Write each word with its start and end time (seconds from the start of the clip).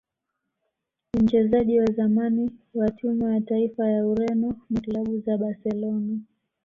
ni 1.13 1.19
mchezaji 1.23 1.79
wa 1.79 1.85
zamani 1.91 2.51
wa 2.73 2.91
timu 2.91 3.29
ya 3.33 3.41
taifa 3.41 3.87
ya 3.89 4.07
Ureno 4.07 4.55
na 4.69 4.81
klabu 4.81 5.19
za 5.19 5.37
Barcelona 5.37 6.19